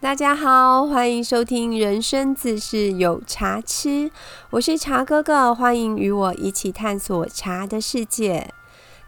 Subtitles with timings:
[0.00, 3.88] 大家好，欢迎收听《人生自是有茶吃》，
[4.50, 8.48] 我是茶哥哥，欢迎与我一起探索茶的世界。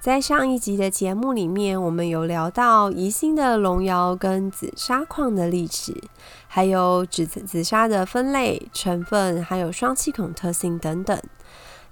[0.01, 5.95] 在上一集的节目里面，我们有聊到宜兴的龙窑跟紫砂矿的历史，
[6.49, 11.17] 还有紫紫砂的分类、成分，还有双气孔特性等等。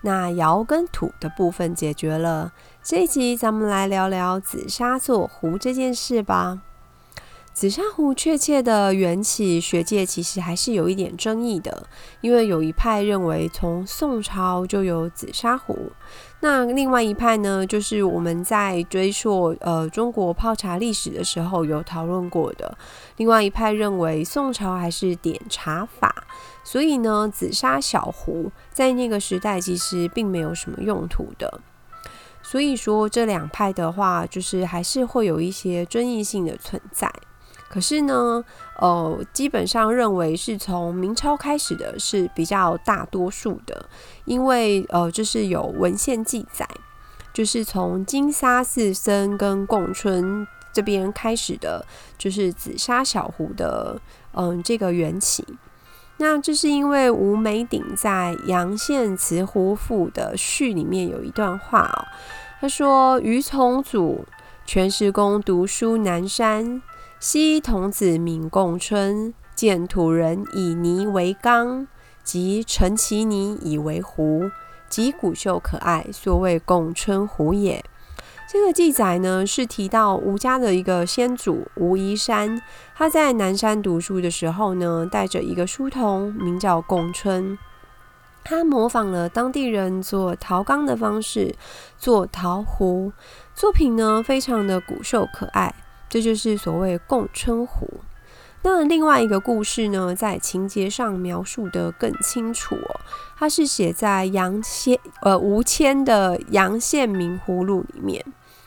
[0.01, 2.53] 那窑跟土的部分解决了，
[2.83, 6.62] 这一集咱们来聊聊紫砂做壶这件事吧。
[7.59, 11.89] 紫砂壶确切的缘起，学界其实还是有一点争议的，
[12.21, 15.91] 因为有一派认为从宋朝就有紫砂壶，
[16.39, 22.79] 那另外一派呢，就是我们在追溯呃中国泡茶历史的时候有讨论过的，
[23.16, 26.15] 另外一派认为宋朝还是点茶法，
[26.63, 31.61] 所以呢，紫砂小壶在那个时代其实并没有什么用途的。
[32.41, 37.13] 所以说这两派的话，就是还是会有一些争议性的存在。
[37.69, 38.43] 可是呢，
[38.79, 43.87] 呃，基本上认为是从明朝开始的是比较大多数的，
[44.25, 46.66] 因为呃，就是有文献记载，
[47.33, 51.85] 就是从金沙寺僧跟贡春这边开始的，
[52.16, 54.01] 就是紫砂小壶的
[54.32, 55.45] 嗯这个缘起。
[56.16, 62.09] 那这是因为吴梅鼎在《阳羡慈壶赋》的序里面有一段话哦，
[62.60, 64.25] 他说：“余从祖
[64.65, 66.81] 全时公读书南山。”
[67.21, 71.88] 昔童子名共春，见土人以泥为缸，
[72.22, 74.49] 即陈其泥以为壶，
[74.88, 77.84] 即古秀可爱，所谓共春壶也。
[78.49, 82.62] 这个记载呢，是提到吴家的一个先祖吴宜山，
[82.94, 87.59] 他在南山读书的时候呢，带着一个书童，名叫共春，
[88.44, 91.56] 他模仿了当地人做陶缸的方式
[91.99, 93.12] 做陶壶，
[93.56, 95.75] 作品呢，非常的古秀可爱。
[96.09, 98.00] 这就是所谓共春壶。
[98.62, 103.00] 那另外一个故事呢，在情节上描述的更清楚哦。
[103.36, 108.24] 它是写在杨谦呃吴谦的《杨宪明葫芦》里面。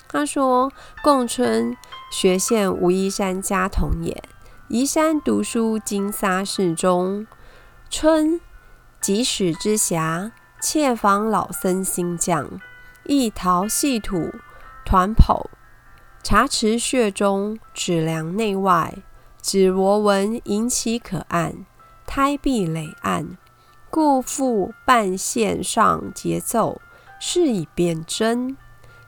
[0.07, 0.71] 他说
[1.03, 1.75] ：“共春
[2.11, 4.23] 学县吴一山家童也，
[4.69, 7.27] 宜山读书金沙室中。
[7.89, 8.39] 春
[9.01, 10.31] 即使之暇，
[10.61, 12.61] 妾访老僧新匠，
[13.03, 14.31] 一陶细土
[14.85, 15.45] 团剖。”
[16.23, 18.99] 茶池穴中，指梁内外，
[19.41, 21.65] 指罗纹引起可按，
[22.05, 23.37] 胎壁垒岸，
[23.89, 26.79] 故复半线上节奏，
[27.19, 28.55] 是以辨真。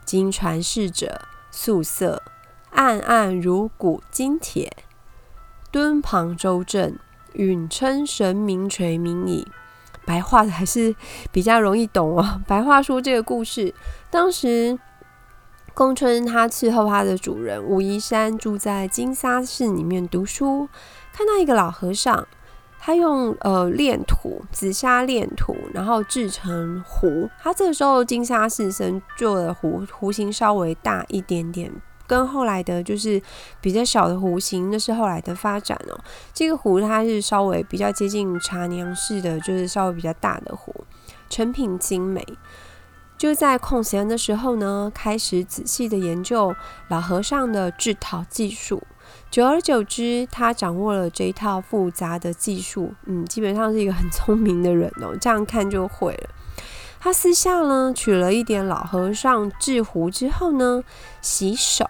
[0.04, 1.22] 今传世者，
[1.52, 2.24] 素色
[2.72, 4.76] 暗暗如古金铁，
[5.72, 6.98] 敦旁周正，
[7.34, 9.48] 允称神明垂名矣。
[10.04, 10.94] 白话的还是
[11.32, 12.42] 比较容易懂哦。
[12.48, 13.76] 白话说这个故事，
[14.10, 14.80] 当时。
[15.74, 20.70] 宫春他伺候他的主人武夷山，住在金沙寺里面读书，
[21.12, 22.28] 看到一个老和尚，
[22.80, 27.28] 他用呃炼土紫砂炼土，然后制成壶。
[27.42, 31.72] 他这个时候金沙寺僧做的壶，壶型稍微大一点点，
[32.06, 33.20] 跟后来的就是
[33.60, 36.00] 比较小的壶型，那是后来的发展哦。
[36.36, 40.72] 这个壶它是稍微比较接近茶娘式的，就是稍微比较大的壶，
[41.32, 42.24] 成品精美。
[43.24, 46.54] 就在空闲的时候呢，开始仔细的研究
[46.90, 48.84] 老和尚的制陶技术。
[49.32, 55.16] 久而久之，他掌握了这一套复杂的技术，嗯，基本上是一个很聪明的人哦。
[55.22, 56.30] 这样看就会了。
[57.00, 60.84] 他私下呢取了一点老和尚制壶之后呢，
[61.22, 61.86] 洗手，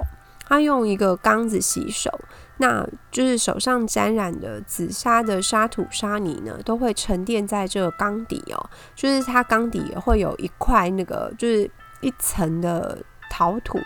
[0.47, 2.11] 他用一个缸子洗手。
[2.57, 8.69] 那就是手上沾染的紫砂的沙土沙泥呢，都会沉淀在这个缸底哦。
[8.95, 11.69] 就是它缸底也会有一块那个，就是
[12.01, 13.79] 一层的陶土。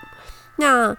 [0.57, 0.95] 那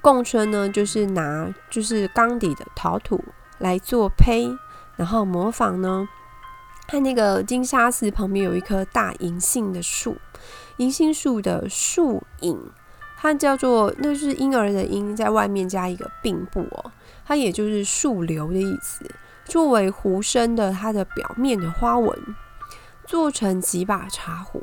[0.00, 3.22] 贡春呢，就是拿就是缸底的陶土
[3.58, 4.48] 来做胚，
[4.96, 6.08] 然后模仿呢，
[6.86, 10.16] 看那个金沙寺旁边有一棵大银杏的树，
[10.76, 12.70] 银杏树的树影，
[13.16, 16.92] 它叫做那是婴儿的婴，在外面加一个并部哦。
[17.28, 19.04] 它也就是树瘤的意思，
[19.44, 22.18] 作为壶身的它的表面的花纹，
[23.04, 24.62] 做成几把茶壶。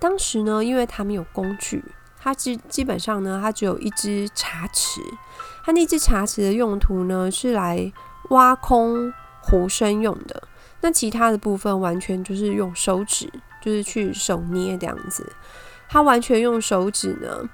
[0.00, 1.84] 当时呢，因为它没有工具，
[2.18, 4.98] 它基基本上呢，它只有一只茶匙。
[5.62, 7.92] 它那只茶匙的用途呢，是来
[8.30, 10.42] 挖空壶身用的。
[10.80, 13.32] 那其他的部分完全就是用手指，
[13.62, 15.32] 就是去手捏这样子。
[15.88, 17.48] 它完全用手指呢，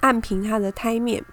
[0.00, 1.24] 按平它的胎面。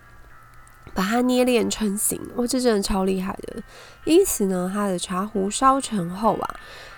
[0.93, 3.63] 把它捏炼成型，哇，这真的超厉害的。
[4.05, 6.55] 因此呢，它的茶壶烧成后啊，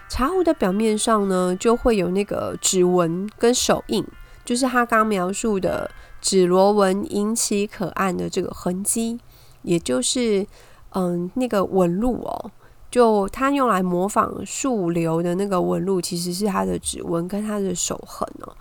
[0.09, 4.05] 茶壶的表面上呢就会有那个指纹跟手印，
[4.43, 5.89] 就是他刚描述的
[6.21, 9.19] 指螺纹引起可按的这个痕迹，
[9.61, 10.45] 也就是
[10.91, 12.51] 嗯，那个纹路哦，
[12.89, 18.55] 就它用来模仿树瘤的那个纹路，其实是它的指纹跟它的手痕哦。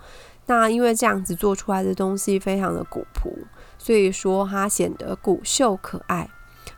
[0.47, 3.31] 那因为这样子做出来的东西非常的古朴，
[3.85, 6.27] 所以说它显得古秀可爱，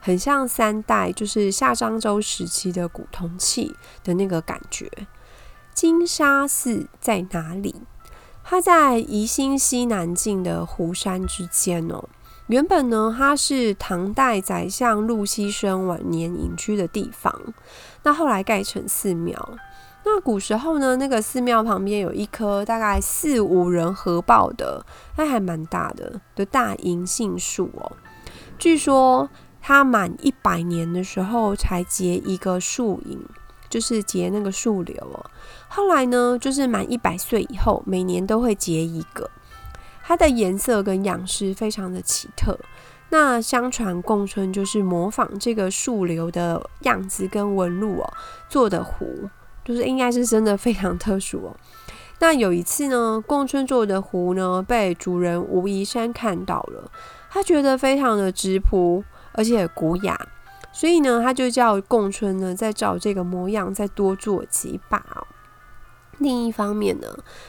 [0.02, 3.74] 很像三代就是夏商周时期的古铜器
[4.04, 4.92] 的那个感觉。
[5.74, 7.76] 金沙寺在哪里？
[8.44, 12.10] 它在宜兴西南境的湖山之间哦。
[12.48, 17.54] 原本呢，它是唐代宰相陆西生晚年隐居的地方，
[18.04, 19.58] 那后来盖成寺庙。
[20.10, 24.86] 那古时候呢，那个寺庙旁边有一棵大概四五人合抱的，
[25.18, 27.92] 那还蛮大的的大银杏树哦。
[28.58, 29.30] 据说
[29.62, 33.20] 它满一百年的时候才结一个树影，
[33.70, 35.30] 就是结那个树瘤哦。
[35.68, 39.30] 后来呢，就是满一百岁以后，每年都会结一个。
[40.04, 42.58] 它的颜色跟样式非常的奇特。
[43.10, 48.14] 那相传贡春就是模仿这个树瘤的样子跟纹路哦
[48.50, 49.30] 做的壶。
[49.68, 51.58] 就是应该是真的非常特殊哦。
[52.20, 56.90] 那有一次呢，贡春做的壶呢被主人吴宜山看到了，
[57.30, 59.04] 他觉得非常的质朴
[59.34, 60.18] 而且古雅，
[60.72, 65.04] 所以呢他就叫贡春呢再照这个模样再多做几把。
[66.20, 67.08] 另一方面呢，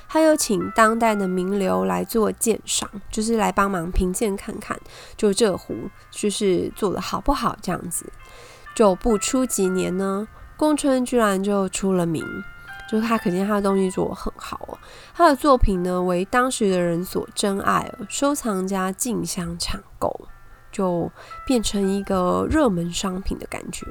[0.09, 4.79] 他又请当代的名流来做鉴赏，就是来帮忙评鉴看看，
[5.17, 5.75] 就这壶
[6.11, 8.13] 就是做的好不好这样子。
[8.75, 10.29] 就不出几年呢。
[10.59, 12.25] 宫春居然就出了名，
[12.91, 14.77] 就是他可见他的东西做得很好哦。
[15.15, 20.29] 他的作品呢为当时的人所珍爱，收藏家竞相抢购，
[20.73, 21.11] 就
[21.47, 23.87] 变成一个热门商品的感觉。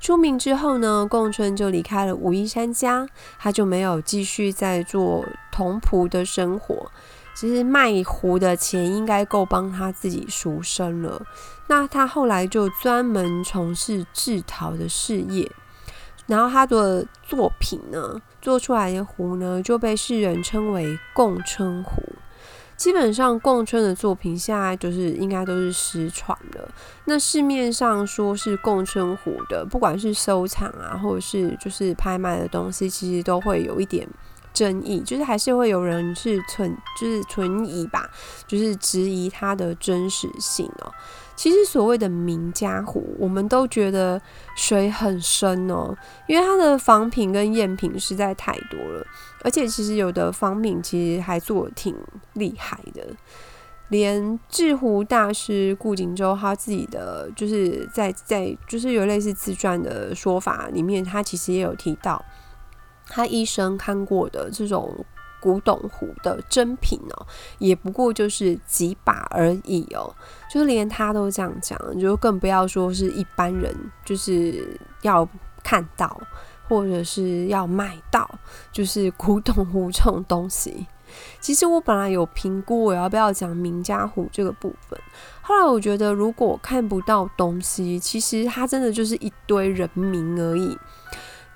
[0.00, 3.06] 出名之后呢，贡春就离开了武夷山家，
[3.38, 6.90] 他就没有继续在做童仆的生活。
[7.34, 11.22] 其实卖壶的钱应该够帮他自己赎身了。
[11.68, 15.50] 那他后来就专门从事制陶的事业。
[16.30, 22.00] 然后他的作品呢，做出来的壶呢，就被世人称为贡春壶。
[22.76, 26.68] 基本上贡春的作品现在就是应该都是失传了。
[27.06, 34.08] 那市面上说是贡春壶的，不管是收藏啊，或者是就是拍卖的东西，其实都会有一点
[34.54, 38.08] 争议，就是还是会有人是存就是存疑吧，
[38.46, 40.90] 就是质疑它的真实性哦。
[41.40, 44.20] 其实所谓的名家壶，我们都觉得
[44.54, 45.96] 水很深哦，
[46.26, 49.06] 因为它的仿品跟赝品实在太多了，
[49.42, 51.96] 而且其实有的仿品其实还做挺
[52.34, 53.06] 厉害的，
[53.88, 62.22] 连制壶大师顾景舟他自己的就是在在就是有类似自传的说法里面，他其实也有提到
[63.06, 65.06] 他一生看过的这种。
[65.40, 67.26] 古董壶的真品哦，
[67.58, 70.14] 也不过就是几把而已哦，
[70.50, 75.26] 就是连他都这样讲，就更不要说是一般人，就是要
[75.62, 76.20] 看到
[76.68, 78.30] 或者是要买到，
[78.70, 80.86] 就是古董壶这种东西。
[81.40, 84.96] 其实我本来有评估我要不要讲名家壶这个部分，
[85.42, 90.78] 后来我觉得如果看不到东西，其实它真的就是一堆人名而已，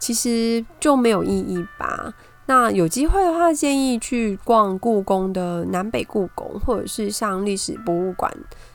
[0.01, 2.13] 其实就没有意义吧。
[2.47, 8.31] 那有机会的话，建议去逛故宫的南北故宫，或者是像历史博物馆，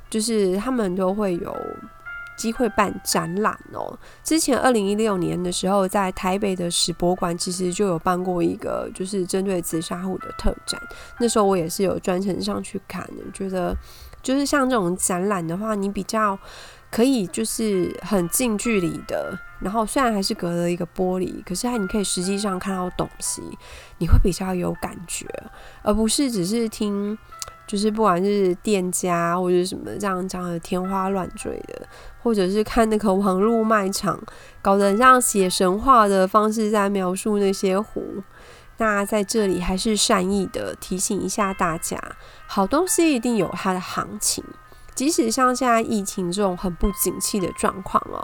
[0.10, 1.56] 就是他们都会有
[2.36, 3.98] 机会办展览哦。
[4.24, 10.82] 之前二零一六年的时候，在台北的史博馆其实就有办过一个，就是针对紫砂壶的特展。
[11.20, 13.76] 那时候我也是有专程上去看的，觉得
[14.24, 16.38] 就是像这种展览的话，你比较。
[16.92, 23.42] 可以就是很近距离的，然后虽然还是隔了一个玻璃，可是它你可以实际上看到东西，
[24.00, 25.28] 你会比较有感觉，
[25.84, 27.18] 而不是只是听，
[27.68, 31.88] 就是不管是店家或者什么这样讲的天花乱坠的，
[32.24, 34.20] 或者是看那个网络卖场
[34.62, 38.24] 搞得像写神话的方式在描述那些壶。
[38.78, 42.02] 那在这里还是善意的提醒一下大家，
[42.48, 44.42] 好东西一定有它的行情。
[45.00, 48.20] 即使像现在疫情这种很不景气的状况哦，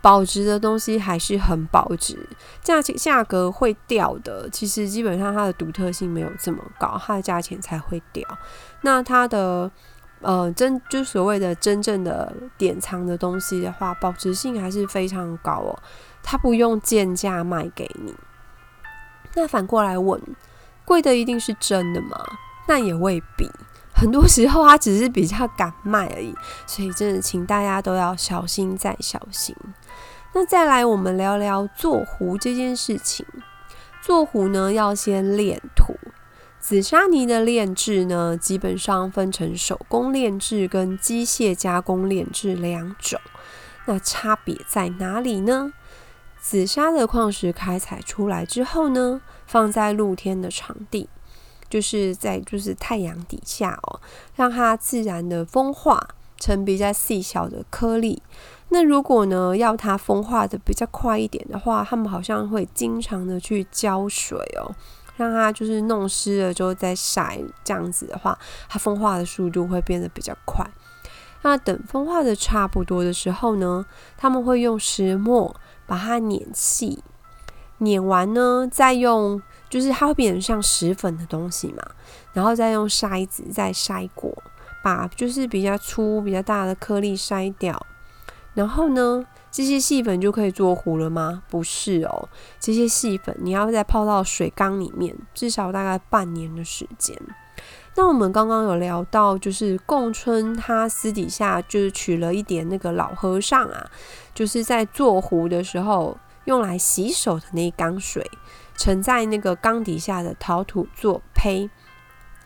[0.00, 2.28] 保值的东西还是很保值，
[2.64, 4.50] 价钱价格会掉的。
[4.50, 8.26] 其实基本上它的独特性没有这么高，它的价钱才会掉。
[8.80, 9.70] 那它的
[10.20, 15.78] 呃真就所谓的真正的典藏的东西的话，保值性还是非常高哦。
[16.24, 18.12] 它不用贱价卖给你。
[19.34, 20.20] 那反过来问，
[20.84, 22.18] 贵的一定是真的吗？
[22.66, 23.48] 那也未必。
[23.96, 26.34] 很多时候，他只是比较敢卖而已，
[26.68, 29.56] 所以真的，请大家都要小心再小心。
[30.34, 33.24] 那再来，我们聊聊做壶这件事情。
[34.02, 35.94] 做壶呢，要先炼土。
[36.60, 43.18] 紫砂泥的炼制呢，基本上分成手工炼制跟机械加工炼制两种。
[43.86, 45.72] 那差别在哪里呢？
[46.38, 51.08] 紫砂的矿石开采出来之后呢，放在露天的场地，
[51.68, 54.00] 就是在就是太阳底下哦，
[54.34, 56.08] 让它自然的风化
[56.38, 58.22] 成比较细小的颗粒。
[58.68, 64.74] 那如果呢要它风化的比较快一点的话，他们好像会经常的去浇水哦，
[65.16, 68.36] 让它就是弄湿了之后再晒，这样子的话，
[68.68, 70.68] 它风化的速度会变得比较快。
[71.42, 75.54] 那等风化的差不多的时候呢，他们会用石磨
[75.86, 77.04] 把它碾细，
[77.78, 81.82] 碾完呢，再用就是它会变成像石粉的东西嘛，
[82.32, 84.32] 然后再用筛子再筛过，
[84.82, 87.84] 把就是比较粗、比较大的颗粒筛掉。
[88.54, 91.42] 然后呢，这些细粉就可以做糊了吗？
[91.50, 97.14] 不是哦，这些细粉你要再泡到水缸里面，至少大概半年的时间。
[97.96, 103.90] 那我们刚刚有聊到，就是贡春他私底下就是取了一点那个老和尚啊，
[104.34, 108.30] 就是在做壶的时候用来洗手的那一缸水，
[108.76, 111.68] 沉在那个缸底下的陶土做胚，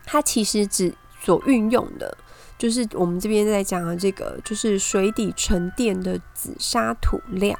[0.05, 2.17] 它其实只所运用的，
[2.59, 7.57] 就是我们这边在讲的这个，就是水底沉淀的紫砂土料。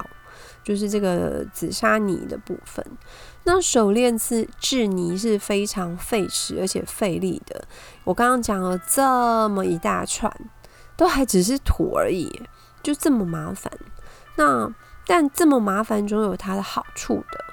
[0.63, 2.85] 就是这个紫砂泥的部分。
[3.45, 7.67] 那手链是制泥是非常费时而且费力的。
[8.03, 10.31] 我刚刚讲了这么一大串，
[10.95, 12.43] 都还只是土而已，
[12.83, 13.73] 就这么麻烦。
[14.35, 14.71] 那
[15.07, 17.50] 但这么麻烦总有它的好处的。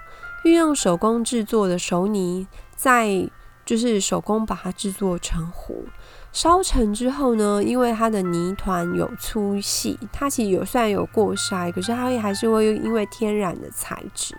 [0.49, 3.29] 运用手工制作的熟泥，在
[3.67, 5.85] 就是手工把它制作成糊。
[6.33, 14.35] 烧成之后呢，因为它的泥团有粗细，它其实有虽然有过筛，可是它还是会因为天然的材质，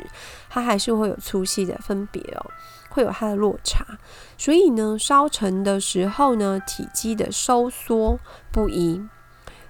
[0.50, 2.51] 它还是会有粗细的分别哦，
[2.89, 3.86] 会有它的落差。
[4.38, 8.20] 所以呢，烧成的时候呢，体积的收缩
[8.51, 9.01] 不一。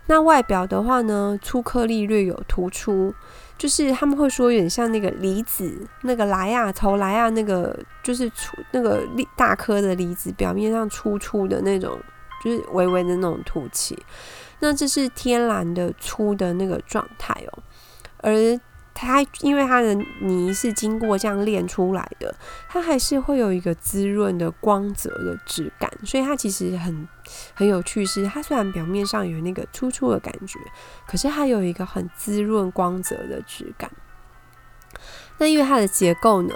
[0.08, 3.13] 那外表的话呢，粗颗粒略有突出，
[3.59, 11.99] 就是他们会说有点像那个梨子，那个莱亚头莱亚那个就是粗那个粒大颗的梨子，表面上粗粗的那种。
[12.41, 14.01] 就是微微的那种凸起，
[14.59, 17.59] 那这是天然的粗的那个状态哦。
[18.21, 18.57] 而
[19.01, 22.35] 它因为它的泥是经过这样炼出来的，
[22.67, 27.07] 它还是会有一个滋润的光泽的质感，所以它其实很
[27.53, 28.05] 很有趣。
[28.05, 30.59] 是它虽然表面上有那个粗粗的感觉，
[31.07, 33.89] 可是它有一个很滋润光泽的质感。
[35.37, 36.53] 那因为它的结构呢？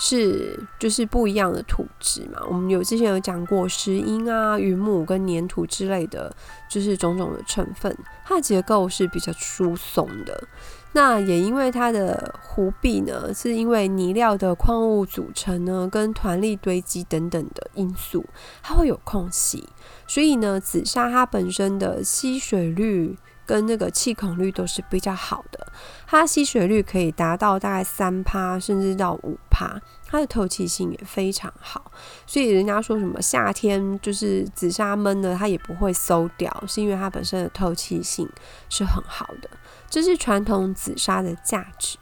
[0.00, 2.40] 是，就是不一样的土质嘛。
[2.48, 6.32] 我们有之前有讲过石英啊、云母跟粘土之类的，
[6.70, 10.46] 就是种种的成分，它的结构是比较疏松的。
[10.92, 18.24] 那也因为它的湖壁呢，是因为泥料的矿物组成呢，跟团粒堆积等等的因素，
[18.62, 19.68] 它会有空隙，
[20.06, 23.18] 所以呢，紫砂它本身的吸水率。
[23.48, 25.72] 跟那个气孔率都是比较好的，
[26.06, 31.90] 它吸水率可以达到大概三趴，甚至到五趴，它的透气性也非常好，
[32.26, 38.28] 所以人家说什么夏天就是紫砂闷的，它也不会馊掉，是因为它本身的透气性
[38.68, 39.48] 是很好的，
[39.90, 41.96] 这是传统紫砂的价值，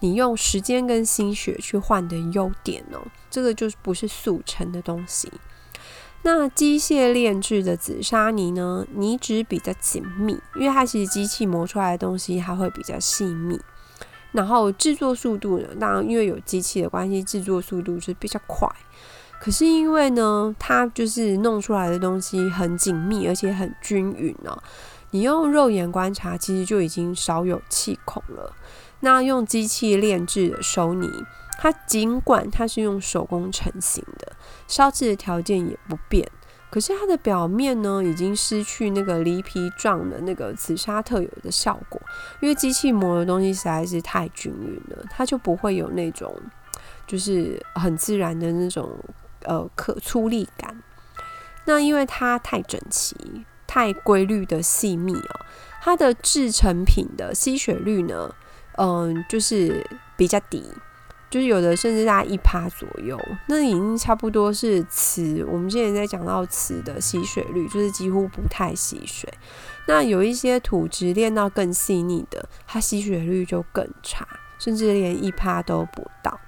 [0.00, 3.00] 你用时间跟心血去换的优点哦，
[3.30, 5.30] 这个就是不是速成的东西。
[6.22, 8.84] 那机械炼制的紫砂泥呢？
[8.94, 13.60] 泥质比较紧密，因为它其实机器磨出来的东西它会比较细密。
[14.32, 18.68] 然后制作速度呢，当然因为有机器的关系，制作速度是比较快。
[19.38, 24.60] 可是因为呢，它就是弄出来的东西很紧密，而且很均匀哦。
[25.10, 28.54] 你用肉眼观察，其实就已经少有气孔了。
[29.00, 31.10] 那用机器炼制的熟泥。
[31.58, 34.32] 它尽管它是用手工成型的，
[34.68, 36.30] 烧制的条件也不变，
[36.68, 41.98] 可是它的表面呢，已经失去那个梨皮状的那个紫砂特有的效果，
[42.40, 46.38] 因为机器磨的东西实在是太均匀了，它就不会有那种
[47.06, 48.94] 就是很自然的那种
[49.44, 50.82] 呃可粗粒感。
[51.64, 53.16] 那因为它太整齐、
[53.76, 55.40] 太规律的细密哦，
[55.82, 58.34] 它的制成品的吸水率呢，
[58.78, 60.64] 嗯，就是比较低。
[61.28, 65.44] 就是有的甚至大概一趴左右，那已经差不多是瓷。
[65.44, 69.30] 我们之前在讲到瓷的吸水率，就是几乎不太吸水。
[69.86, 74.26] 那有一些土质练到更细腻的，它吸水率就更差，
[74.58, 76.40] 甚至连一趴都不到。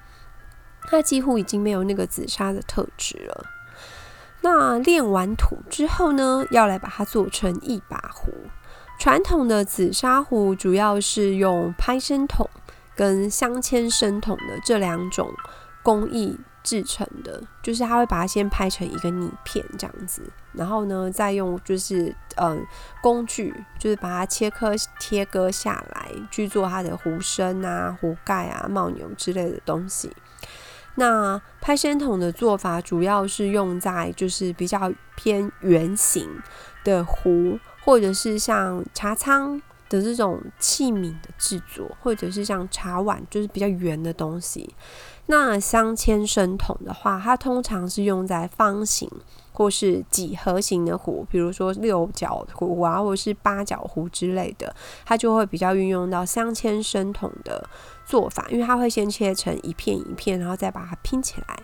[0.83, 3.45] 它几乎已经没有那个紫砂的特质了。
[4.41, 8.31] 那炼完土之后呢，要来把它做成一把壶。
[8.99, 12.49] 传统的紫砂壶主要是用拍声筒。
[12.95, 15.33] 跟镶嵌声筒的这两种
[15.81, 22.61] 工艺制成的，就是它会把它先拍成一个泥片这样子，然后呢，再用就是嗯
[23.01, 30.11] 工具，就是把它切割切割下来去做它的壶身啊、壶盖啊、帽钮之类的东西。
[30.99, 36.29] 那拍仙筒的做法主要是用在就是比较偏圆形
[36.83, 39.59] 的壶，或者是像茶仓。
[39.89, 44.75] 的这种器皿的制作，或者是像茶碗，就是比较圆的东西。
[45.25, 49.09] 那镶嵌声筒的话，它通常是用在方形
[49.59, 54.73] 或是几何形的壶，比如说六角壶啊，或者是八角壶之类的，
[55.03, 57.67] 它就会比较运用到镶嵌生筒的
[58.05, 61.59] 做法，因为它会先切成一片一片，然后再把它拼起来。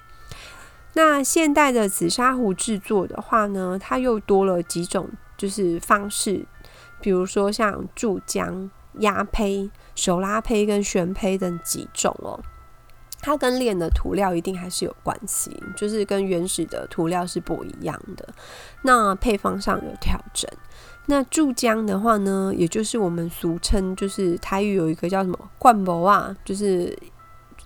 [0.96, 6.46] 那现代的紫砂壶制作的话呢，它又多了几种就是方式。
[7.00, 12.44] 比如说像注浆、压胚、手拉胚跟旋胚等几种哦，
[13.26, 18.30] 它跟炼的涂料一定还是有关系，就是跟原始的涂料是不一样的。
[18.84, 20.48] 那配方上有调整。
[21.08, 26.96] 那注浆的话呢，也就是我们俗称，就是台语有一个叫什么灌模啊，就是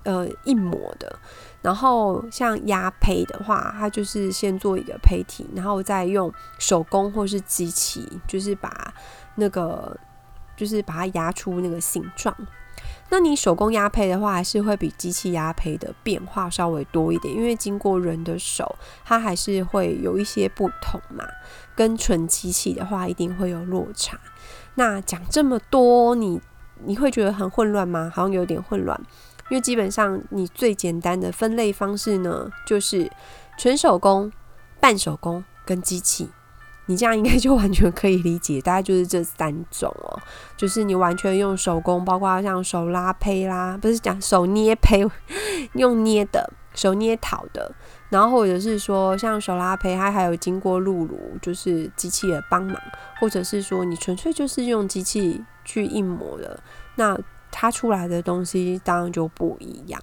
[0.03, 1.19] 呃印模的。
[1.61, 8.93] 然后像压胚的话，它就是先做一个胚体，然后再用手工或是机器，就是把。
[9.35, 9.95] 那个
[10.57, 12.35] 就是把它压出那个形状。
[13.11, 21.25] 那你手工压胚的话，还是会比机器压胚的变化稍微多一点，因为经过人的手，它还是会有一些不同嘛。
[21.75, 24.19] 跟纯机器的话，一定会有落差。
[24.75, 26.39] 那讲这么多，你
[26.83, 28.11] 你会觉得很混乱吗？
[28.13, 28.99] 好像有点混乱，
[29.49, 33.09] 因为基本上你最简单的分类方式呢，就是
[33.57, 34.31] 纯手工、
[34.79, 36.29] 半手工跟机器。
[36.89, 40.19] 你这样应该就完全可以理解，大概就是这三种哦，
[40.57, 45.07] 就是你完全用手工，包括像手拉胚啦，不是讲手捏胚，
[45.73, 47.71] 用捏的，手捏陶的，
[48.09, 52.75] 然后或者是说像手拉胚，它还有经过露炉，就是机器的帮忙，
[53.19, 56.59] 或者是说你纯粹就是用机器去印模的，
[56.95, 57.15] 那
[57.51, 60.01] 它出来的东西当然就不一样。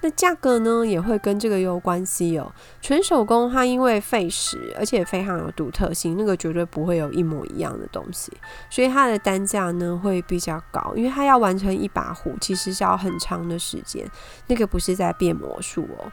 [0.00, 2.52] 那价格呢也会跟这个有关系哦。
[2.80, 8.32] 纯手工它因为费时，而且非常有独特性，那个绝对不会有一模一样的东西，
[8.70, 14.08] 所以它的单价呢会比较高，因为它要完成一把壶，其实是要很长的时间。
[14.46, 16.12] 那个不是在变魔术哦。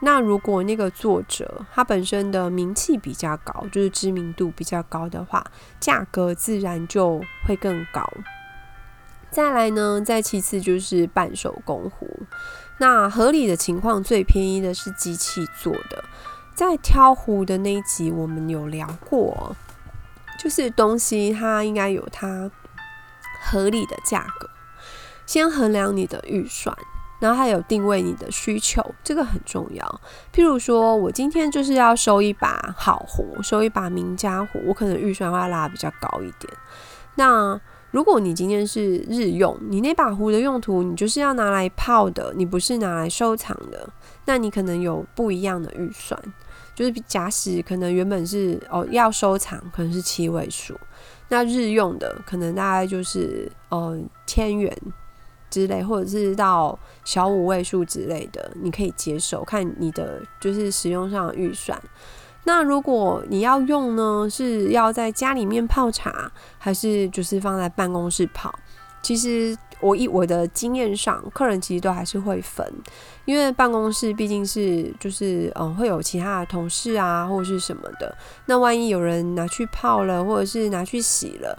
[0.00, 5.42] 那如果那个作者他本身的名气比较高，就是知名度比较高的话，
[5.80, 8.06] 价格自然就会更高。
[9.30, 12.08] 再来呢，再其次就是半手工壶。
[12.78, 16.04] 那合理的情况，最便宜的是机器做的。
[16.54, 19.54] 在挑壶的那一集，我们有聊过，
[20.38, 22.50] 就是东西它应该有它
[23.42, 24.48] 合理的价格。
[25.26, 26.76] 先衡量你的预算，
[27.20, 30.00] 然后还有定位你的需求，这个很重要。
[30.32, 36.52] 譬如说，我今天就是要收一把好壶，收一把名家壶，我可能预算会拉比较高一点。
[37.16, 37.60] 那
[37.96, 43.88] 如果你今天是日用，你那把壶的用途，你就是要拿来泡的，你不是拿来收藏的，
[44.26, 46.22] 那你可能有不一样的预算。
[46.74, 50.78] 就是假使可能原本是哦要收藏，可能是七位数，
[51.30, 54.70] 那日用的可能大概就是呃千元
[55.48, 61.80] 之类，或者是到小五位数之类的，你可以接受，看你的就是使用上的预算。
[62.46, 68.54] 那如果你要用呢，是要在家里面泡茶，还是就是放在办公室泡？
[69.02, 72.64] 其实我以我的经验上，客人其实都还是会分，
[73.24, 81.58] 因为办公室毕竟是就是嗯会有其他的同事啊，或者是什么的，那万一有人拿去泡了，或者是拿去洗了。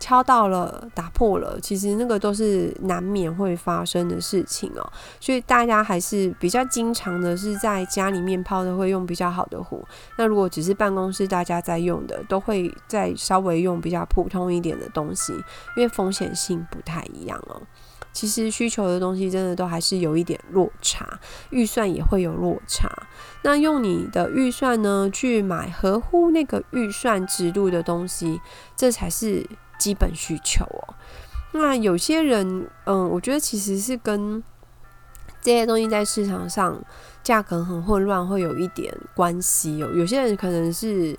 [0.00, 9.84] 敲到了，打破了，其实那个都是难免会发生的事情哦，所以大家还是比较经常的是在家里面泡的，会用比较好的壶。
[10.16, 15.32] 那如果只是办公室大家在用的，都会再稍微用比较普通一点的东西，
[15.76, 17.60] 因为风险性不太一样哦。
[18.12, 21.06] 其实需求的东西真的都还是有一点落差，
[21.50, 22.88] 预算也会有落差。
[23.42, 28.40] 那用你的预算呢去买合乎那个预算值度的东西，
[28.76, 29.44] 这才是。
[29.78, 30.94] 基本需求哦，
[31.52, 34.42] 那有些人，嗯，我觉得其实是跟
[35.40, 36.78] 这些东西在市场上
[37.22, 39.90] 价格很混乱会有一点关系哦。
[39.94, 41.16] 有些人可能是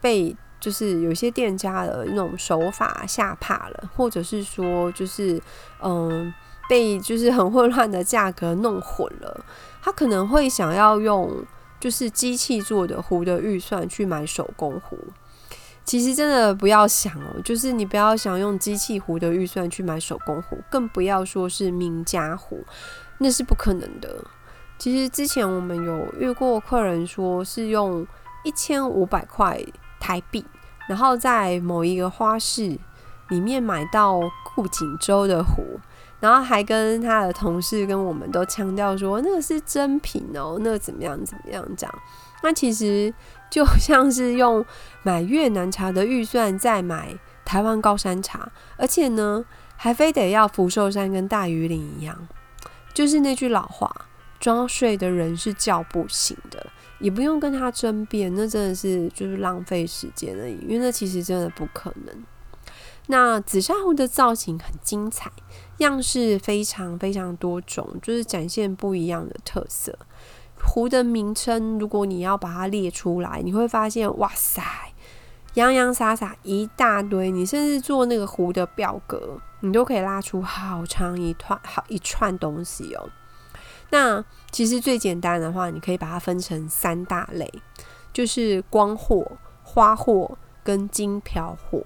[0.00, 5.40] 被就是有些店家的那种手法吓怕了，或者是说就是
[5.80, 6.32] 嗯
[6.68, 9.44] 被就是很混乱的价格弄混了，
[9.80, 11.44] 他可能会想要用
[11.80, 14.98] 就是机器做的壶的预算去买手工壶。
[15.84, 22.64] 其实真的不要想哦，就是你不要想用机器壶的预算去买手工壶，更不要说是名家壶，
[23.18, 24.24] 那是不可能的。
[24.78, 28.06] 其实之前我们有遇过客人说是用
[28.44, 29.60] 一千五百块
[30.00, 30.44] 台币，
[30.88, 32.78] 然后在某一个花市
[33.28, 34.20] 里面买到
[34.54, 35.80] 顾景舟的壶，
[36.22, 41.94] 然后还跟他的同事跟我们都强调说那个是真品哦，那个怎么样怎么样这样。
[42.42, 43.12] 那其实
[43.50, 44.64] 就像是用
[45.02, 49.44] 买越南茶的预算再买台湾高山茶，而且呢
[49.76, 52.28] 还非得要福寿山跟大鱼岭一样，
[52.94, 53.92] 就是那句老话。
[54.40, 56.66] 装睡的人是叫不醒的，
[56.98, 62.24] 也不用跟他争辩，那真的是就是浪费时间而已，因为那其实真的不可能。
[63.12, 65.30] 那紫砂壶的造型很精彩，
[65.76, 69.98] 样式非常非常多种，就是展现不一样的特色。
[70.64, 74.62] 壶的名称，如果你要把它列出来，你会发现，哇塞，
[75.52, 83.10] 洋洋洒洒一大堆，你甚至做那个壶的表格，你都可以拉出好长一串好一串东西哦。
[83.90, 87.52] 那其实最简单的话，你可以把它分成三大类，
[88.10, 91.84] 就是光货、花货跟金瓢货。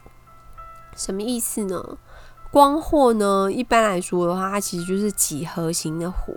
[0.97, 1.99] 什么意思呢？
[2.53, 6.35] 光货呢，一般来说的话，它其实就是几何形的壶。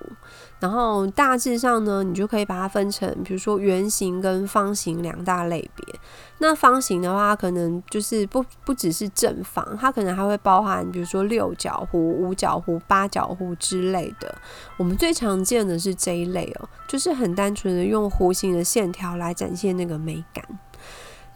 [0.59, 5.95] 然后大致上呢，你就可以把它分成，比如说圆形跟方形两大类别。
[6.39, 14.35] 那方形的话，可能就是不不只是正方，它可能还会包含，比如说六角壶、五角壶、八角壶之类的。
[14.75, 20.43] 我们最常见的是这一类哦，就是很单纯的用弧形的线条来展现那个美感。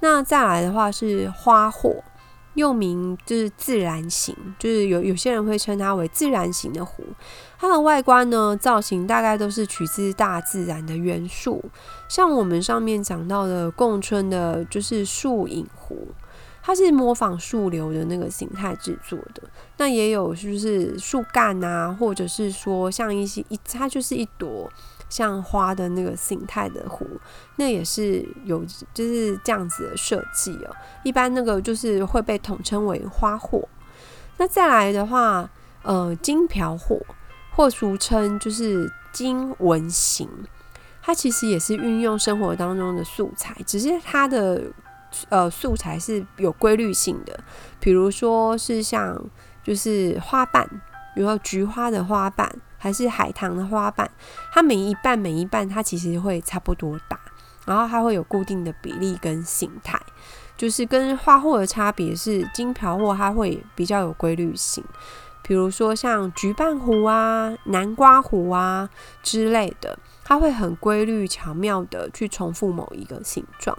[0.02, 2.04] 那再来的话是花货。
[2.56, 7.04] 又名就是自然型，就是有有些人会称它为自然型的壶。
[7.58, 11.64] 它的外观呢，造型大概都是取自大自然的元素，
[12.08, 16.10] 像我们上面讲到的贡春的，就是树影壶，
[16.62, 19.44] 它是模仿树流的那个形态制作的。
[19.78, 24.72] 那也有就是树干啊，或者是说像一些一，它就是一朵。
[25.14, 27.06] 像花的那个形态的壶，
[27.58, 30.76] 那也是有就是这样子的设计哦。
[31.04, 33.62] 一般那个就是会被统称为花货。
[34.38, 35.48] 那再来的话，
[35.84, 37.00] 呃，金瓢货
[37.52, 40.28] 或俗称就是金纹形，
[41.04, 44.64] 它其实也是运用生活当中的素材，只是它的
[45.30, 47.40] 呃素材是有规律性的，
[47.80, 49.24] 比如说是像
[49.64, 50.68] 就是花瓣，
[51.14, 52.52] 比如说菊花的花瓣。
[52.84, 54.12] 还是海棠的花瓣，
[54.52, 57.18] 它每一瓣每一瓣它其实会差不多大，
[57.66, 59.98] 然后它会有固定的比例跟形态，
[60.58, 64.84] 就是跟花货的差别是金瓢货它会比较有规律性，
[65.44, 68.90] 比如说像菊瓣壶啊、南瓜壶啊
[69.22, 73.78] 之类的，它会很规律巧妙的去重复某一个形状。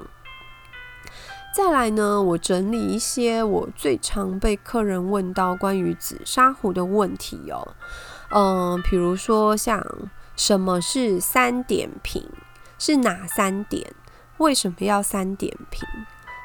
[1.55, 7.77] 再来呢，我整理一些我最常被客人问到关于紫砂壶的问题哦。
[8.31, 9.85] 嗯，比如说像
[10.37, 12.29] 什么是三点瓶，
[12.79, 13.93] 是哪三点？
[14.39, 15.89] 为什么要三点瓶？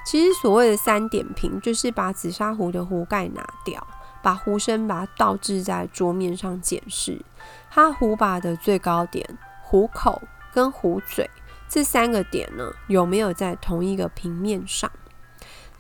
[0.05, 3.85] 其实所谓的三点瓶，就是把紫砂壶的壶盖拿掉，
[4.21, 7.21] 把壶身把它倒置在桌面上检视，
[7.69, 10.21] 它壶把的最高点、壶口
[10.53, 11.29] 跟壶嘴
[11.67, 14.91] 这三个点呢，有没有在同一个平面上？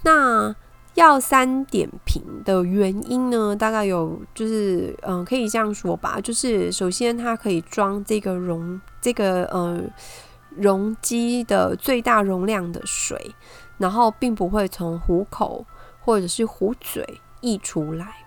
[0.03, 0.55] 那
[0.95, 9.81] 要三点平的原因呢，大概有就是，嗯，可以这样说吧，就是首先它可以装这个容这个呃
[10.57, 13.33] 容积的最大容量的水，
[13.77, 15.65] 然后并不会从壶口
[16.01, 18.25] 或者是壶嘴溢出来，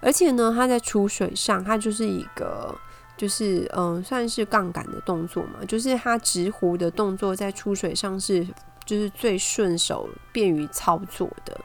[0.00, 2.74] 而且呢，它在出水上，它就是一个
[3.16, 8.44] 就是嗯算是杠杆的动作嘛，就是它直壶的动作在出水上是。
[8.84, 11.60] 就是最顺手、便于操作的。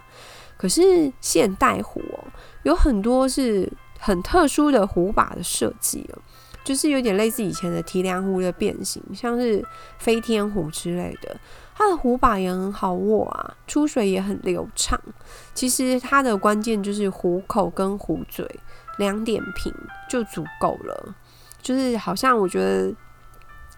[0.57, 2.23] 可是现代壶哦，
[2.63, 6.19] 有很多是很特殊的壶把的设计哦，
[6.63, 9.63] 就是有点类似以前的提梁壶的变形，像是
[9.99, 11.37] 飞天壶之类的。
[11.75, 14.99] 它的壶把也很好握啊，出水也很流畅。
[15.53, 18.49] 其实它的关键就是壶口跟壶嘴
[18.97, 19.71] 两点平
[20.09, 21.15] 就足够了。
[21.61, 22.91] 就是好像我觉得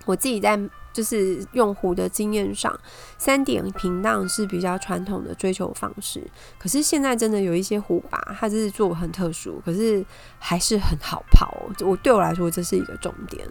[0.06, 0.58] 我自己在。
[0.92, 2.78] 就是用壶的经验上，
[3.18, 6.22] 三点平档是比较传统的追求方式。
[6.58, 10.04] 可是现在真的有一些壶把，它就是做很特殊，可是
[10.40, 11.48] 还是很好泡。
[11.82, 13.48] 我对我来说，这是一个重点。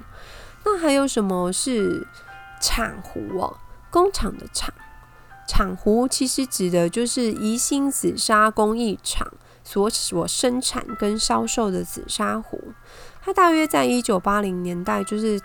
[0.65, 2.07] 那还有什么是
[2.61, 3.57] 厂壶哦？
[3.91, 4.75] 工厂的厂，
[5.47, 9.27] 厂壶其实指的就是宜兴紫砂工艺厂
[9.63, 12.73] 所所生产跟销售的紫砂壶。
[13.23, 15.41] 它大约在一九八零年代，就是。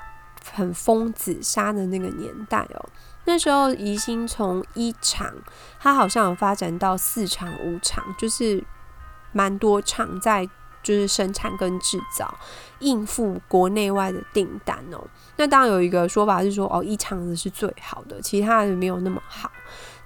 [0.52, 2.90] 很疯紫砂的那个年代哦，
[3.26, 5.34] 那时候宜兴从一厂，
[5.80, 8.64] 它好像有发展到四厂、五厂，就是
[9.32, 10.46] 蛮多厂在
[10.84, 12.38] 就是生产跟制造，
[12.80, 15.02] 应付国内外的订单哦。
[15.38, 19.50] 那当然有一个说法是说，哦，一厂的是最好的，其他的没有那么好。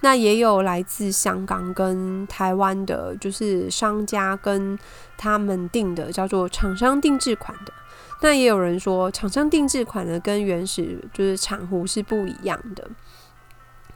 [0.02, 4.78] 那也有来自香港跟台湾的，就是商家跟
[5.18, 7.74] 他们订的，叫做厂商定制款的。
[8.22, 12.88] 那也有人说，厂商定制款的跟原始就是厂壶是不一样的。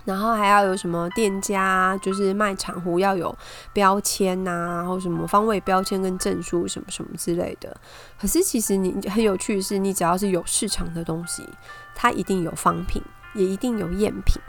[0.05, 3.35] 然后还要有什么店家，就是卖厂壶要有
[3.73, 7.75] 标签呐，然后什么方位标签跟证书什么什么之类的。
[8.19, 11.47] 可是其实你很有趣的是，你只要是有市场的东西，
[11.93, 13.01] 它一定有仿品，
[13.35, 14.41] 也一定有赝品，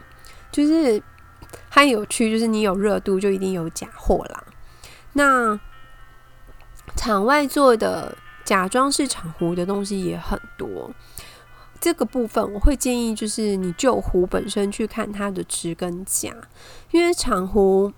[0.51, 1.03] 就是。
[1.69, 4.43] 很有趣，就是你有热度，就一定有假货啦。
[5.13, 5.59] 那
[6.97, 10.91] 场外做的假装是厂壶的东西也很多。
[11.81, 16.35] 这个部分我会建议，就是你就壶本身去看它的值跟价，
[16.91, 17.93] 因为厂壶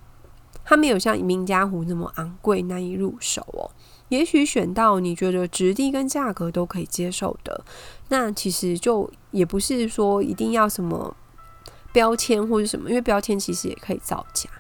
[0.65, 3.71] 它没有像名家壶那么昂贵，难以入手哦。
[4.09, 7.65] 也许选到你觉得质地跟价格都可以接受的，
[8.09, 11.17] 那其实就也不是说一定要什么。
[11.93, 14.51] 标签或者什么，因为标签其实也可以造假。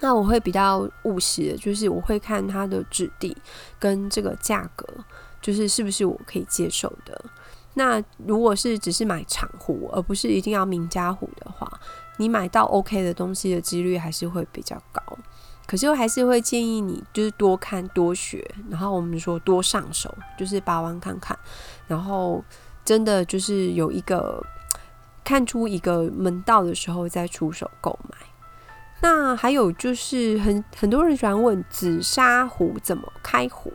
[0.00, 3.36] 那我会比较务实的，就是我会看它的质地
[3.78, 4.86] 跟这个价格，
[5.40, 7.24] 就是是不是我可以接受的。
[7.74, 11.70] 那如果是只是买厂壶，而不是一定要名家壶的话，
[12.16, 15.02] 你买到 OK 的东西的几率还是会比较高。
[15.66, 21.38] 可是我还是会建议你，就是多看多学，然后我们说多上手，就是把玩看看，
[21.86, 22.42] 然后
[22.84, 24.44] 真的就是有一个。
[25.22, 28.16] 看出一个门道的时候再出手购买。
[29.02, 33.72] 那还有就是很很多人喜欢问紫砂壶怎么开壶。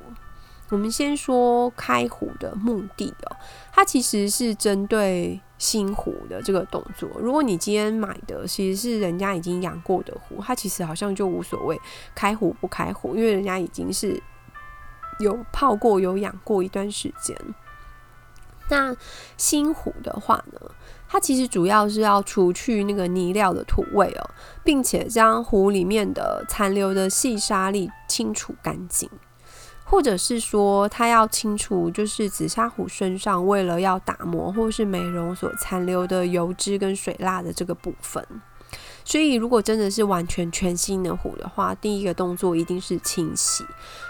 [0.70, 3.38] 我们先说开壶的目的哦，
[3.72, 7.08] 它其实是针对新壶的这个动作。
[7.20, 11.80] 如果你今天买的其实是人家已经养过的壶，它其实好像就无所谓
[12.16, 14.20] 开壶不开壶，因为人家已经是
[15.20, 17.38] 有泡过、有养过一段时间。
[18.70, 18.96] 那
[19.38, 20.60] 新壶的话呢？
[21.08, 24.30] 它其实主要是要除去那个泥料的土味哦，
[24.64, 29.10] 并且将壶里面的残留的细沙粒清除干净，
[29.84, 38.26] 或者是说它要清除就是紫砂壶身上为了要打磨或是美容所残留的油脂跟水蜡的这个部分。
[39.06, 43.64] 所以如果真的是完全全新的壶的话，第一个动作一定是清洗，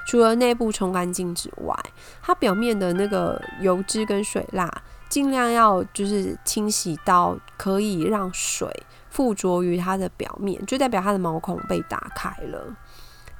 [0.07, 1.77] 除了内部冲干净之外，
[2.23, 4.71] 它表面的那个油脂跟水蜡。
[5.07, 8.67] 尽量要就是清洗到可以让水
[9.09, 12.75] 附着于它的表面，就代表它的毛孔被打开了。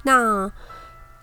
[0.04, 0.50] 那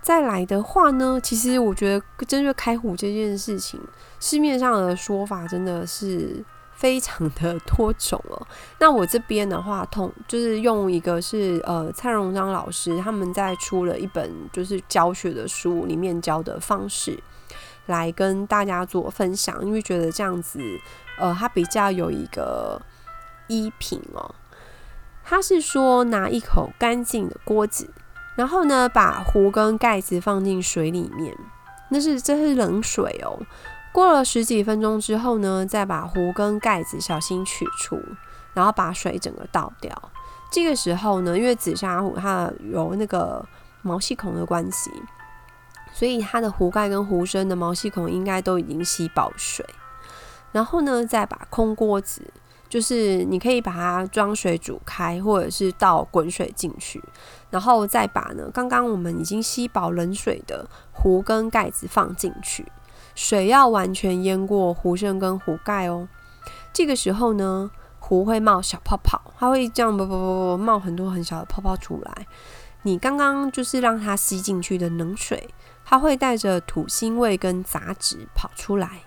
[0.01, 3.79] 再来的话呢，其实我觉得针对开壶这件事情，
[4.19, 8.45] 市面上的说法真的是非常的多种哦。
[8.79, 17.17] 那我这边的话，通就是用一个是呃蔡荣章老师他们在出了一本就是教学的书里面教的方式。
[17.85, 20.59] 来跟大家做分享，因为觉得这样子，
[21.17, 22.81] 呃，它比较有一个
[23.47, 24.33] 依品哦。
[25.25, 27.89] 他是说拿一口干净的锅子，
[28.35, 31.33] 然后呢，把壶跟盖子放进水里面，
[31.89, 33.39] 那是这是冷水哦。
[33.93, 38.01] 过了十几分钟之后呢，再把壶跟盖子小心取出，
[38.53, 39.95] 然后把水整个倒掉。
[40.51, 43.45] 这个时候呢，因为紫砂壶它有那个
[43.81, 44.91] 毛细孔的关系。
[45.93, 49.63] 所以它的壶盖跟壶身的毛细孔应该都已经吸饱水，
[50.51, 52.23] 然后呢，再把空锅子，
[52.67, 57.01] 就是你可以把它装水煮开，或者是倒滚水进去，
[57.51, 62.65] 然后再把呢刚刚我们已经吸饱冷水的壶跟盖子放进去，
[63.13, 66.07] 水要完全淹过壶身跟壶盖哦。
[66.73, 72.25] 这个时候呢，壶会冒小泡泡，它会这样啵啵啵啵冒很多很小的泡泡出来。
[72.81, 75.49] 你刚刚就是让它吸进去的冷水。
[75.85, 79.01] 它会带着土腥味跟杂质跑出来，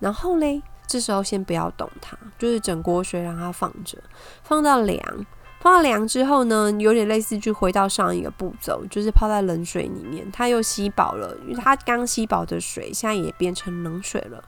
[0.00, 3.98] 然后嘞，这时候先不要动它，就是整锅水让它放着，
[4.42, 5.26] 放到凉，
[5.60, 14.42] 放到凉之后呢，有点类似就回到上一个步骤，就是泡在冷水里面，它又吸饱了，因为它刚吸饱的水现在也变成冷水了，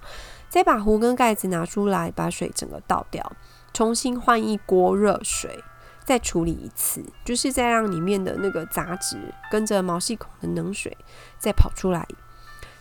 [0.48, 3.32] 再把壶跟盖子拿出来，把水整个倒掉，
[3.72, 5.62] 重新换一锅热水。
[6.10, 9.16] 再处理一次，就是再让里面的那个杂质
[9.48, 10.96] 跟着毛细孔的冷水
[11.38, 12.04] 再跑出来。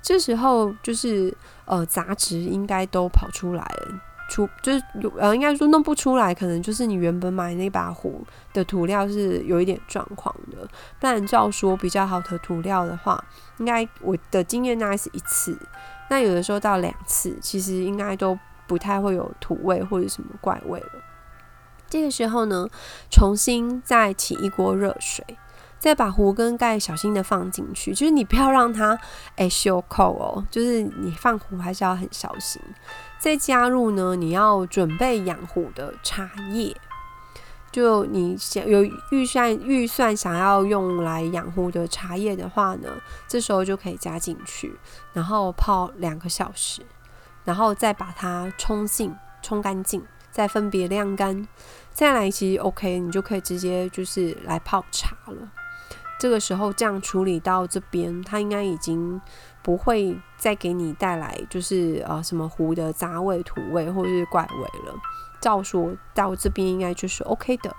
[0.01, 1.31] 这时候就是
[1.65, 4.83] 呃杂质应该都跑出来了，出就是
[5.19, 10.67] 呃应该说弄不出来，可能就是你原本买那把壶的涂料是有一点状况的。
[10.99, 13.23] 不然照说比较好的涂料的话，
[13.59, 15.55] 应该我的经验大概是一次，
[16.09, 20.89] 那有的时候到两次，其实应该都不太会有土味或者什么怪味了。
[21.89, 22.69] 这个时候呢，
[23.09, 25.25] 重新再起一锅热水，
[25.79, 28.97] 再把壶跟盖小心的放进去，就是你不要让它
[29.35, 32.61] 哎修扣哦，就是你放壶还是要很小心。
[33.17, 36.75] 再加入呢，你要准备养壶的茶叶。
[37.71, 42.89] 就你想有预算预算想要用来养壶的茶叶的话呢，
[43.27, 44.75] 这时候就可以加进去，
[45.13, 46.81] 然后泡两个小时，
[47.43, 50.03] 然后再把它冲净冲干净，
[50.39, 51.45] 再分别晾干，
[51.91, 55.51] 再来其实 OK，你就可以直接就是来泡茶了。
[56.17, 59.19] 这个时候这样处理到这边，它应该已经
[59.61, 64.95] 不会再给你带来就是呃什么壶的杂味、土味或者是怪味了。
[65.41, 67.75] 照说到这边应该就是 OK 的。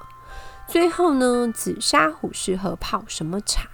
[0.68, 3.70] 最后呢，紫砂壶适合泡什么茶？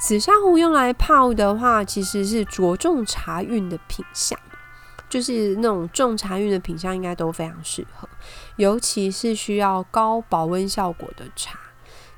[0.00, 4.40] 紫砂壶用来泡的话，其实是着重茶韵的品相，
[5.14, 8.08] 就是那种重茶韵的品相应该都非常适合，
[8.56, 11.56] 尤其是需要高保温效果的茶，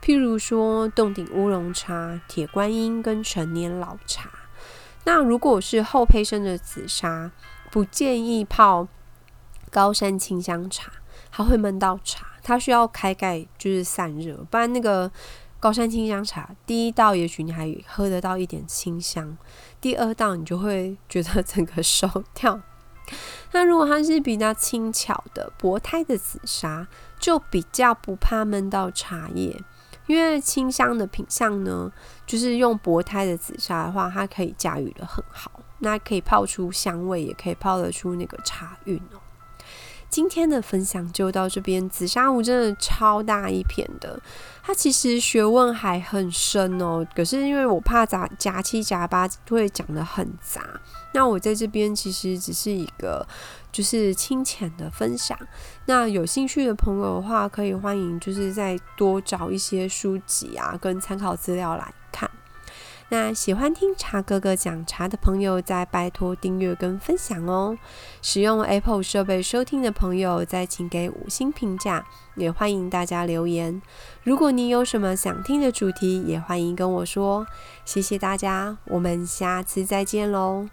[0.02, 4.30] 譬如说洞顶乌龙茶、铁观音跟陈年老茶。
[5.04, 7.30] 那如果是后胚生的紫砂，
[7.70, 8.88] 不建议泡。
[9.70, 10.90] 高山清香茶，
[11.30, 15.10] 它会闷到茶，它需要开盖就是散热，不然那个
[15.60, 19.36] 高山清香茶，第一道也许你还喝得到一点清香，
[19.78, 22.62] 第二道你就会觉得 整个收掉。
[23.52, 26.86] 那如果它是比较轻巧的薄胎的紫砂，
[27.18, 29.62] 就比较不怕闷到茶叶，
[30.06, 31.90] 因为清香的品相呢，
[32.26, 39.20] 就是用薄胎的紫砂的话，它可以驾驭的很好，那可以泡出香味，也可以泡得出那个茶韵哦。
[40.08, 41.88] 今天的分享就到这边。
[41.90, 44.20] 紫砂壶真的超大一片的，
[44.62, 47.06] 它其实学问还很深哦。
[47.14, 50.62] 可是因为我怕杂夹七夹八会讲的很杂，
[51.12, 53.26] 那我在这边其实只是一个
[53.70, 55.38] 就是清浅的分享。
[55.86, 62.30] 那有兴趣的朋友的话，可以欢迎就是再多找一些书籍啊，跟参考资料来看。
[63.08, 67.78] 那喜欢听茶哥哥讲茶的朋友，再拜托订阅跟分享哦。
[68.20, 73.80] 使用 Apple 设备收听的朋友，再请给五星评价，也欢迎大家留言。
[74.24, 77.46] 如果你有什么想听的主题，也欢迎跟我说。
[77.84, 80.66] 谢谢大家，我们下次再见喽。